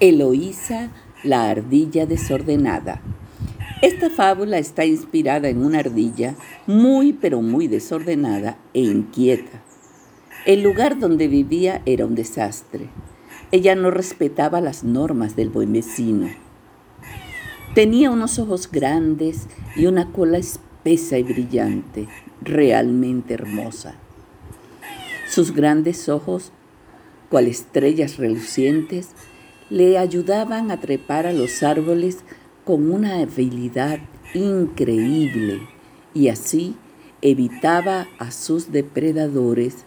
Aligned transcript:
Eloísa, 0.00 0.90
la 1.24 1.50
ardilla 1.50 2.06
desordenada. 2.06 3.00
Esta 3.82 4.10
fábula 4.10 4.58
está 4.58 4.84
inspirada 4.84 5.48
en 5.48 5.64
una 5.64 5.80
ardilla 5.80 6.36
muy 6.68 7.12
pero 7.12 7.42
muy 7.42 7.66
desordenada 7.66 8.58
e 8.74 8.80
inquieta. 8.80 9.60
El 10.46 10.62
lugar 10.62 11.00
donde 11.00 11.26
vivía 11.26 11.82
era 11.84 12.06
un 12.06 12.14
desastre. 12.14 12.86
Ella 13.50 13.74
no 13.74 13.90
respetaba 13.90 14.60
las 14.60 14.84
normas 14.84 15.34
del 15.34 15.50
buen 15.50 15.72
vecino. 15.72 16.28
Tenía 17.74 18.12
unos 18.12 18.38
ojos 18.38 18.70
grandes 18.70 19.48
y 19.74 19.86
una 19.86 20.12
cola 20.12 20.38
espesa 20.38 21.18
y 21.18 21.24
brillante, 21.24 22.06
realmente 22.40 23.34
hermosa. 23.34 23.96
Sus 25.28 25.52
grandes 25.52 26.08
ojos, 26.08 26.52
cual 27.30 27.48
estrellas 27.48 28.16
relucientes, 28.16 29.10
le 29.70 29.98
ayudaban 29.98 30.70
a 30.70 30.80
trepar 30.80 31.26
a 31.26 31.32
los 31.32 31.62
árboles 31.62 32.18
con 32.64 32.90
una 32.90 33.18
habilidad 33.18 33.98
increíble 34.34 35.60
y 36.14 36.28
así 36.28 36.74
evitaba 37.22 38.06
a 38.18 38.30
sus 38.30 38.72
depredadores. 38.72 39.84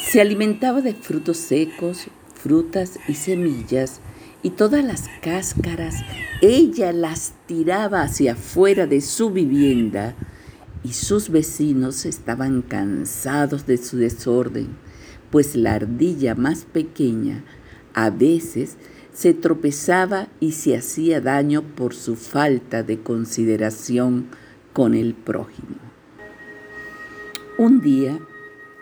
Se 0.00 0.20
alimentaba 0.20 0.80
de 0.80 0.94
frutos 0.94 1.38
secos, 1.38 2.06
frutas 2.34 2.98
y 3.08 3.14
semillas 3.14 4.00
y 4.42 4.50
todas 4.50 4.84
las 4.84 5.08
cáscaras 5.20 5.96
ella 6.40 6.92
las 6.92 7.32
tiraba 7.46 8.02
hacia 8.02 8.32
afuera 8.32 8.86
de 8.86 9.00
su 9.00 9.30
vivienda 9.30 10.14
y 10.84 10.92
sus 10.92 11.30
vecinos 11.30 12.04
estaban 12.04 12.62
cansados 12.62 13.66
de 13.66 13.78
su 13.78 13.96
desorden, 13.96 14.68
pues 15.30 15.56
la 15.56 15.74
ardilla 15.74 16.34
más 16.34 16.64
pequeña 16.64 17.42
a 17.96 18.10
veces 18.10 18.76
se 19.12 19.32
tropezaba 19.32 20.28
y 20.38 20.52
se 20.52 20.76
hacía 20.76 21.22
daño 21.22 21.62
por 21.62 21.94
su 21.94 22.14
falta 22.14 22.82
de 22.82 23.00
consideración 23.00 24.26
con 24.74 24.94
el 24.94 25.14
prójimo. 25.14 25.76
Un 27.56 27.80
día, 27.80 28.20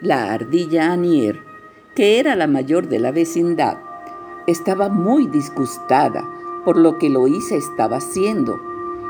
la 0.01 0.33
ardilla 0.33 0.93
Anier, 0.93 1.39
que 1.95 2.19
era 2.19 2.35
la 2.35 2.49
mayor 2.49 2.89
de 2.89 2.99
la 2.99 3.13
vecindad, 3.13 3.79
estaba 4.49 4.89
muy 4.89 5.29
disgustada 5.29 6.29
por 6.65 6.77
lo 6.77 6.99
que 6.99 7.09
Loisa 7.09 7.55
estaba 7.55 7.99
haciendo 7.99 8.61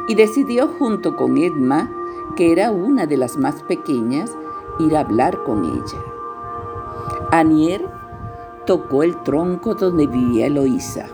y 0.06 0.16
decidió 0.16 0.68
junto 0.68 1.16
con 1.16 1.38
Edma, 1.38 1.90
que 2.36 2.52
era 2.52 2.70
una 2.70 3.06
de 3.06 3.16
las 3.16 3.38
más 3.38 3.62
pequeñas, 3.62 4.30
ir 4.78 4.94
a 4.96 5.00
hablar 5.00 5.42
con 5.44 5.64
ella. 5.64 6.04
Anier 7.30 7.93
tocó 8.64 9.02
el 9.02 9.22
tronco 9.22 9.74
donde 9.74 10.06
vivía 10.06 10.46
Eloísa. 10.46 11.06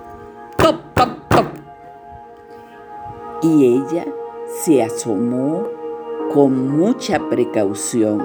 ¡Top, 0.57 0.77
top, 0.95 1.11
top! 1.29 1.47
Y 3.43 3.77
ella 3.77 4.07
se 4.63 4.83
asomó 4.83 5.67
con 6.33 6.79
mucha 6.79 7.19
precaución 7.29 8.21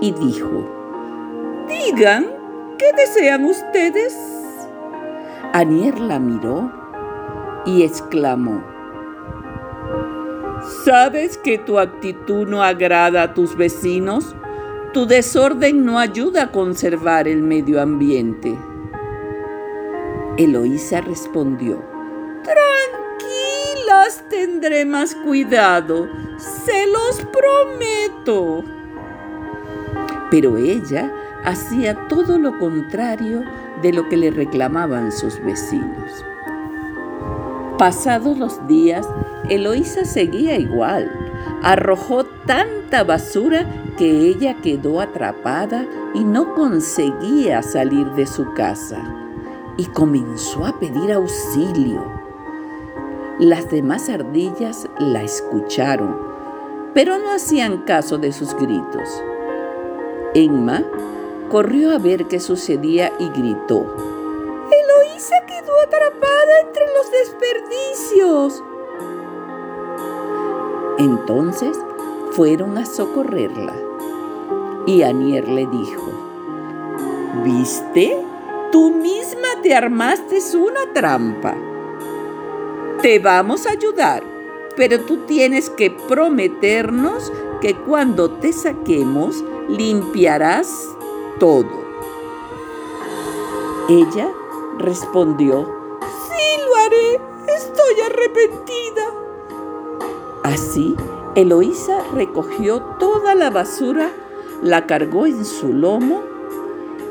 y 0.00 0.12
dijo, 0.12 0.64
Digan, 1.68 2.26
¿qué 2.78 2.92
desean 2.96 3.44
ustedes? 3.44 4.16
Anier 5.52 5.98
la 6.00 6.18
miró 6.18 6.70
y 7.66 7.82
exclamó, 7.82 8.62
¿Sabes 10.84 11.36
que 11.36 11.58
tu 11.58 11.78
actitud 11.78 12.48
no 12.48 12.62
agrada 12.62 13.22
a 13.22 13.34
tus 13.34 13.54
vecinos? 13.56 14.34
Tu 14.94 15.06
desorden 15.06 15.84
no 15.84 15.98
ayuda 15.98 16.44
a 16.44 16.52
conservar 16.52 17.26
el 17.26 17.42
medio 17.42 17.82
ambiente. 17.82 18.56
Eloísa 20.36 21.00
respondió, 21.00 21.82
Tranquilas, 22.44 24.22
tendré 24.30 24.84
más 24.84 25.16
cuidado, 25.16 26.08
se 26.38 26.86
los 26.86 27.26
prometo. 27.32 28.62
Pero 30.30 30.58
ella 30.58 31.12
hacía 31.42 32.06
todo 32.06 32.38
lo 32.38 32.56
contrario 32.60 33.42
de 33.82 33.92
lo 33.92 34.08
que 34.08 34.16
le 34.16 34.30
reclamaban 34.30 35.10
sus 35.10 35.42
vecinos. 35.42 36.24
Pasados 37.78 38.38
los 38.38 38.64
días, 38.68 39.04
Eloísa 39.48 40.04
seguía 40.04 40.56
igual. 40.56 41.23
Arrojó 41.64 42.24
tanta 42.24 43.04
basura 43.04 43.66
que 43.96 44.28
ella 44.28 44.54
quedó 44.60 45.00
atrapada 45.00 45.86
y 46.12 46.22
no 46.22 46.54
conseguía 46.54 47.62
salir 47.62 48.06
de 48.10 48.26
su 48.26 48.52
casa 48.52 49.02
y 49.78 49.86
comenzó 49.86 50.66
a 50.66 50.78
pedir 50.78 51.10
auxilio. 51.10 52.04
Las 53.38 53.70
demás 53.70 54.10
ardillas 54.10 54.86
la 54.98 55.22
escucharon, 55.22 56.18
pero 56.92 57.16
no 57.16 57.32
hacían 57.32 57.78
caso 57.78 58.18
de 58.18 58.34
sus 58.34 58.54
gritos. 58.54 59.22
Emma 60.34 60.84
corrió 61.48 61.92
a 61.92 61.98
ver 61.98 62.26
qué 62.26 62.40
sucedía 62.40 63.10
y 63.18 63.30
gritó. 63.30 63.86
Eloísa 64.70 65.36
quedó 65.46 65.72
atrapada 65.86 66.60
entre 66.62 66.84
los 66.92 67.10
desperdicios. 67.10 68.73
Entonces 70.98 71.76
fueron 72.32 72.78
a 72.78 72.86
socorrerla. 72.86 73.74
Y 74.86 75.02
Anier 75.02 75.48
le 75.48 75.66
dijo, 75.66 76.10
¿viste? 77.44 78.16
Tú 78.70 78.90
misma 78.90 79.48
te 79.62 79.74
armaste 79.74 80.38
una 80.56 80.92
trampa. 80.92 81.54
Te 83.00 83.18
vamos 83.18 83.66
a 83.66 83.70
ayudar, 83.70 84.22
pero 84.76 85.00
tú 85.00 85.18
tienes 85.26 85.70
que 85.70 85.90
prometernos 85.90 87.32
que 87.60 87.74
cuando 87.74 88.30
te 88.30 88.52
saquemos 88.52 89.44
limpiarás 89.68 90.88
todo. 91.38 91.84
Ella 93.88 94.30
respondió, 94.78 95.70
sí 96.00 96.62
lo 96.66 96.76
haré, 96.76 97.20
estoy 97.54 98.00
arrepentida. 98.06 99.03
Así, 100.44 100.94
Eloísa 101.34 102.04
recogió 102.12 102.80
toda 103.00 103.34
la 103.34 103.48
basura 103.48 104.10
la 104.62 104.86
cargó 104.86 105.26
en 105.26 105.44
su 105.44 105.72
lomo 105.72 106.22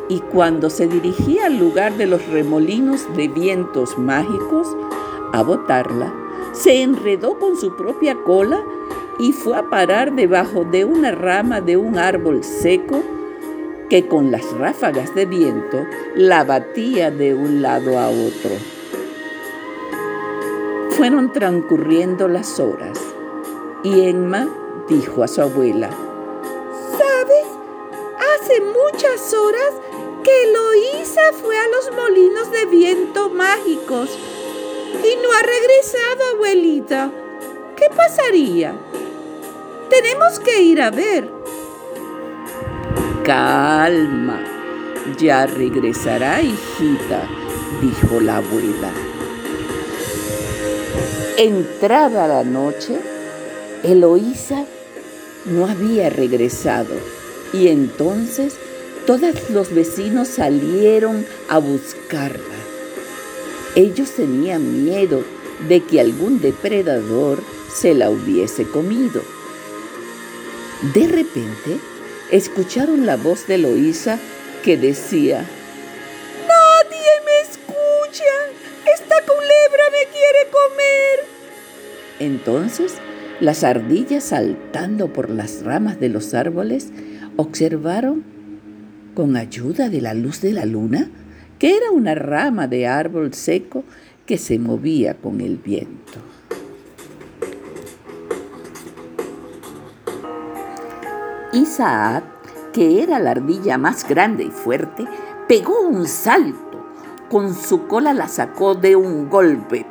y 0.08 0.20
cuando 0.20 0.70
se 0.70 0.88
dirigía 0.88 1.48
al 1.48 1.58
lugar 1.58 1.98
de 1.98 2.08
los 2.08 2.28
remolinos 2.28 3.08
de 3.16 3.28
vientos 3.28 3.98
mágicos 3.98 4.68
a 5.34 5.42
botarla, 5.42 6.14
se 6.52 6.84
enredó 6.84 7.40
con 7.40 7.58
su 7.58 7.76
propia 7.76 8.16
cola 8.24 8.62
y 9.20 9.32
fue 9.32 9.58
a 9.58 9.70
parar 9.70 10.14
debajo 10.14 10.64
de 10.64 10.86
una 10.86 11.12
rama 11.12 11.60
de 11.60 11.76
un 11.76 11.98
árbol 11.98 12.44
seco 12.44 13.02
que 13.90 14.08
con 14.08 14.32
las 14.32 14.52
ráfagas 14.54 15.14
de 15.16 15.26
viento 15.26 15.86
la 16.16 16.44
batía 16.44 17.10
de 17.10 17.34
un 17.34 17.62
lado 17.62 17.98
a 17.98 18.10
otro. 18.10 18.52
Fueron 20.92 21.32
transcurriendo 21.32 22.28
las 22.28 22.60
horas 22.60 23.13
y 23.84 24.08
Emma 24.08 24.48
dijo 24.88 25.24
a 25.24 25.28
su 25.28 25.42
abuela, 25.42 25.90
muchas 28.94 29.34
horas 29.34 29.74
que 30.24 30.44
Eloísa 30.44 31.22
fue 31.42 31.58
a 31.58 31.68
los 31.68 31.92
molinos 31.96 32.52
de 32.52 32.66
viento 32.66 33.30
mágicos 33.30 34.10
y 34.12 35.16
no 35.22 35.32
ha 35.34 35.42
regresado, 35.42 36.36
abuelita. 36.36 37.12
¿Qué 37.76 37.86
pasaría? 37.96 38.76
Tenemos 39.90 40.40
que 40.40 40.62
ir 40.62 40.82
a 40.82 40.92
ver. 40.92 41.30
Calma, 43.24 44.40
ya 45.18 45.46
regresará, 45.46 46.42
hijita, 46.42 47.28
dijo 47.82 48.20
la 48.22 48.38
abuela. 48.38 48.92
Entrada 51.38 52.28
la 52.28 52.44
noche, 52.44 53.00
Eloísa 53.84 54.66
no 55.46 55.68
había 55.68 56.10
regresado 56.10 56.96
y 57.52 57.68
entonces 57.68 58.56
todos 59.06 59.50
los 59.50 59.74
vecinos 59.74 60.30
salieron 60.30 61.26
a 61.50 61.58
buscarla. 61.58 62.56
Ellos 63.76 64.12
tenían 64.12 64.86
miedo 64.86 65.24
de 65.68 65.84
que 65.84 66.00
algún 66.00 66.40
depredador 66.40 67.44
se 67.74 67.94
la 67.94 68.10
hubiese 68.10 68.64
comido. 68.64 69.22
De 70.94 71.08
repente, 71.08 71.80
escucharon 72.32 73.06
la 73.06 73.18
voz 73.18 73.48
de 73.48 73.58
Loisa 73.58 74.20
que 74.64 74.78
decía, 74.78 75.46
Nadie 76.48 77.12
me 77.26 77.52
escucha, 77.52 78.24
esta 78.94 79.16
culebra 79.26 79.84
me 79.92 80.08
quiere 80.12 80.50
comer. 80.52 81.26
Entonces, 82.20 82.94
las 83.40 83.64
ardillas 83.64 84.26
saltando 84.26 85.12
por 85.12 85.30
las 85.30 85.64
ramas 85.64 86.00
de 86.00 86.10
los 86.10 86.34
árboles 86.34 86.92
observaron, 87.36 88.24
con 89.16 89.36
ayuda 89.38 89.90
de 89.90 90.02
la 90.02 90.14
luz 90.14 90.42
de 90.42 90.54
la 90.54 90.66
luna, 90.66 91.10
que 91.60 91.76
era 91.76 91.92
una 91.92 92.16
rama 92.16 92.68
de 92.68 92.88
árbol 92.88 93.34
seco 93.34 93.84
que 94.26 94.38
se 94.38 94.60
movía 94.60 95.16
con 95.16 95.42
el 95.42 95.58
viento. 95.58 96.20
Isaac, 101.54 102.24
que 102.72 103.04
era 103.04 103.20
la 103.20 103.32
ardilla 103.32 103.78
más 103.78 104.08
grande 104.08 104.44
y 104.46 104.50
fuerte, 104.50 105.06
pegó 105.48 105.88
un 105.88 106.08
salto. 106.08 106.86
Con 107.30 107.54
su 107.54 107.88
cola 107.88 108.14
la 108.14 108.28
sacó 108.28 108.74
de 108.76 108.96
un 108.96 109.30
golpe. 109.30 109.86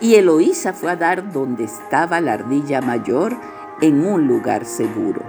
Y 0.00 0.14
Eloísa 0.14 0.72
fue 0.72 0.92
a 0.92 0.96
dar 0.96 1.32
donde 1.32 1.64
estaba 1.64 2.20
la 2.20 2.34
ardilla 2.34 2.80
mayor 2.80 3.36
en 3.80 4.06
un 4.06 4.26
lugar 4.26 4.64
seguro. 4.64 5.22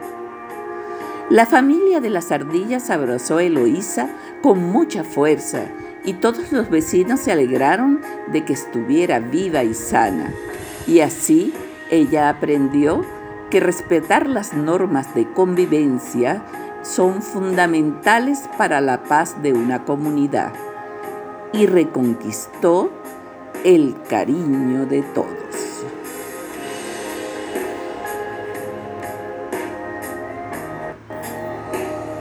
La 1.30 1.46
familia 1.46 2.02
de 2.02 2.10
las 2.10 2.32
ardillas 2.32 2.90
abrazó 2.90 3.38
a 3.38 3.44
Eloísa 3.44 4.10
con 4.42 4.64
mucha 4.64 5.04
fuerza 5.04 5.66
y 6.04 6.14
todos 6.14 6.52
los 6.52 6.70
vecinos 6.70 7.20
se 7.20 7.32
alegraron 7.32 8.02
de 8.32 8.46
que 8.46 8.54
estuviera 8.54 9.20
viva 9.20 9.64
y 9.64 9.74
sana. 9.74 10.34
Y 10.88 11.02
así 11.02 11.54
ella 11.92 12.30
aprendió 12.30 13.06
que 13.50 13.60
respetar 13.60 14.28
las 14.28 14.54
normas 14.54 15.14
de 15.16 15.32
convivencia 15.32 16.44
son 16.84 17.22
fundamentales 17.22 18.50
para 18.58 18.82
la 18.82 19.04
paz 19.04 19.42
de 19.42 19.54
una 19.54 19.84
comunidad 19.86 20.54
y 21.52 21.66
reconquistó 21.66 22.92
el 23.64 23.96
cariño 24.10 24.86
de 24.86 25.02
todos. 25.14 25.49